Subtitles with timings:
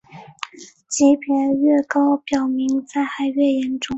[0.89, 1.29] 级别
[1.61, 3.89] 越高表明灾害越严重。